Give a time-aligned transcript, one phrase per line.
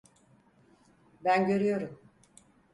[1.23, 1.99] Ben görüyorum.